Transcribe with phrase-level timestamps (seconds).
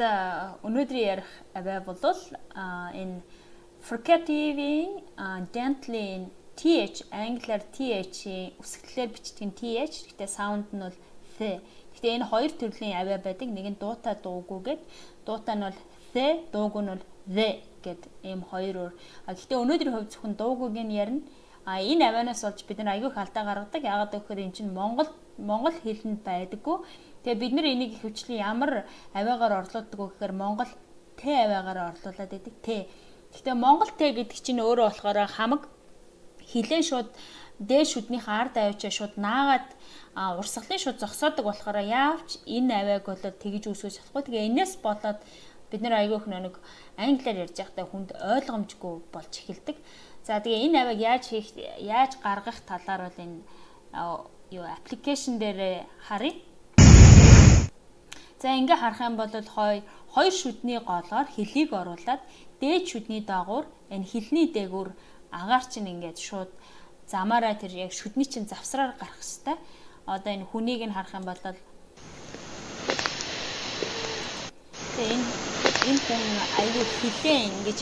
[0.00, 1.98] өнөөдрийн ярих аваа бол
[3.00, 3.22] энэ
[3.86, 5.02] fricative
[5.54, 6.26] gently
[6.56, 10.98] th англиар th-ийн үсгэлээр бичдэг th гэхдээ саунд нь бол
[11.38, 11.60] th.
[11.92, 13.48] Гэхдээ энэ хоёр төрлийн аваа байдаг.
[13.48, 14.82] Нэг нь дуутай дуугүй гэд
[15.26, 15.78] дуутай нь бол
[16.12, 17.04] th, дуугүй нь бол
[17.36, 17.48] the
[17.84, 18.94] гэд ийм хоёр өөр.
[19.28, 21.22] Гэхдээ өнөөдрийн хувьд зөвхөн дуугүйг нь ярина.
[21.66, 23.82] А энэ авианаас олж бид нар аягүй их алдаа гаргадаг.
[23.82, 26.78] Яагаад гэвэл эн чинь Монгол Монгол хэлэнд байдаггүй.
[27.26, 28.86] Тэгээ бид нар энийг хөвчлэн ямар
[29.18, 30.70] авиагаар орлуулдаг вэ гэхээр Монгол
[31.18, 32.54] Т авиагаар орлуулад байдаг.
[32.62, 32.86] Т.
[33.34, 35.62] Гэхдээ Монгол Т гэдэг чинь өөрөө болохоор хамаг
[36.46, 37.10] хилэн шууд
[37.58, 39.68] дээш шүднийхээ ард авчаа шууд наагаад
[40.38, 44.22] урсгалын шууд зогсоодог болохоор яавч энэ авиаг болоод тэгж үсгэж чадахгүй.
[44.22, 45.18] Тэгээ энэс болоод
[45.70, 46.54] бид нар айгүйх нэг
[46.94, 49.76] англиар ярьж байхдаа хүнд ойлгомжгүй болж эхэлдэг.
[50.26, 53.46] За тэгээ энэ авийг яаж хийх яаж гаргах талаар бол энэ
[54.50, 56.34] юу аппликейшн дээр харъя.
[58.42, 62.26] За ингээ харах юм бол хоёр хоёр шүдний голоор хөлийг оруулаад
[62.58, 64.90] дээд шүдний доогуур энэ хилний дээгүүр
[65.30, 66.50] агаар чинь ингээд шууд
[67.06, 69.62] замаараа тэр яг шүдний чинь завсраар гарах хэвээр.
[70.10, 71.54] Одоо энэ хүнийг нь харах юм бол Тэгээ
[75.06, 75.26] энэ
[75.86, 76.22] энэ хүн
[76.58, 77.78] аюу хилээ ингэж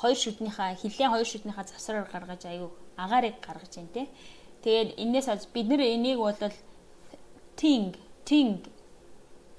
[0.00, 4.02] хоёр шүднийхаа хилээ хоёр шүднийхаа завсраар гаргаж аюу агаарыг гаргаж байна те.
[4.62, 6.34] Тэгээд энээс олж бид нэр энийг бол
[7.60, 7.94] ting
[8.28, 8.62] ting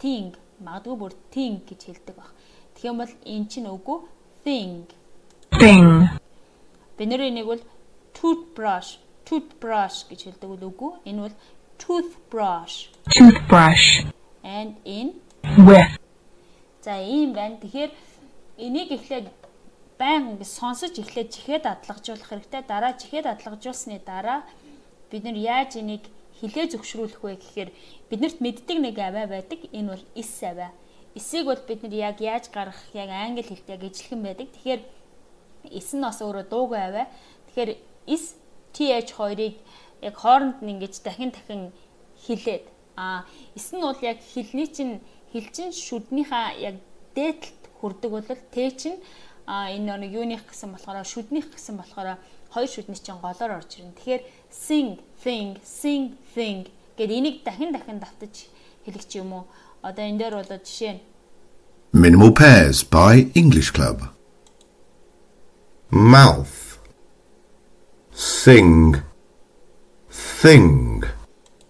[0.01, 0.31] ting
[0.65, 2.31] магадгүй бүр ting гэж хэлдэг баг.
[2.73, 3.99] Тэгэх юм бол эн чинь үгүй
[4.45, 4.87] thing.
[5.59, 6.07] Thing.
[6.97, 7.63] Бид нэр энийг бол
[8.15, 10.91] toothbrush toothbrush гэж хэлдэг бол үгүй.
[11.05, 11.35] Энэ бол
[11.77, 12.89] toothbrush.
[13.13, 14.09] Toothbrush.
[14.43, 15.21] And in
[15.67, 15.93] with.
[16.81, 17.61] За ийм байна.
[17.61, 17.91] Тэгэхээр
[18.57, 19.27] энийг эхлээд
[19.99, 22.63] байн ингэ сонсож эхлээд чихээ дадлагжуулах хэрэгтэй.
[22.63, 24.47] Дараа чихээ дадлагжуулсны дараа
[25.11, 26.07] бид нар яаж энийг
[26.39, 27.69] хилээ зөвшрүүлэх вэ гэхээр
[28.09, 29.59] биднэрт мэддэг нэг аваа байдаг.
[29.75, 30.71] Энэ бол ис аваа.
[31.19, 34.47] Эсийг бол бид нар яг яаж гаргах, яг англи хэлтэй яг ижлэхэн байдаг.
[34.55, 34.81] Тэгэхээр
[35.67, 37.05] эс нь бас өөрөө дуугүй аваа.
[37.51, 37.71] Тэгэхээр
[38.07, 38.39] эс
[38.71, 39.55] TH2-ыг
[40.07, 41.75] яг хооронд нь ингэж дахин дахин
[42.23, 46.75] хилээд а эс нь бол яг хилний чинь хилчин шүднийхаа яг
[47.15, 48.99] дээдлэлт хүрдэг бол Т чинь
[49.49, 52.21] а энэ нэг юуных гэсэн болохоор шүднийх гэсэн болохоор
[52.53, 53.97] хоёр шүдний чинь голоор орж ирнэ.
[53.97, 54.21] Тэгэхээр
[54.53, 58.45] sing thing sing thing гэд энийг дахин дахин давтаж
[58.85, 59.49] хэлэх ч юм уу.
[59.81, 61.01] Одоо энэ дээр бол жишээ нь
[61.89, 64.13] Minimal pairs by English Club.
[65.89, 66.77] Mouth
[68.13, 69.01] Sing
[70.13, 71.01] Thing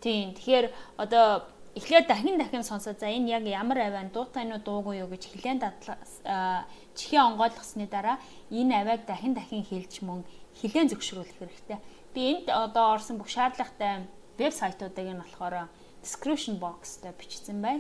[0.04, 0.36] Тийм.
[0.36, 1.48] Тэгэхээр одоо
[1.80, 5.64] эхлээд дахин дахин сонсоод за энэ яг ямар авиан дуутай нь дуугүй юу гэж хэлэн
[5.64, 6.68] дадлаа
[7.00, 8.20] чихээ онгойлгосны дараа
[8.52, 10.28] энэ авиаг дахин дахин хэлж мөн
[10.60, 11.80] хэлэн зөвшөөрүүлэх хэрэгтэй.
[12.12, 15.72] Би энд одоо орсон бүх шаардлагатай вебсайтуудыг нь болохоор
[16.04, 17.78] description box дээр бичсэн бай.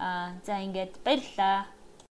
[0.00, 1.68] Аа за ингээд баярлалаа.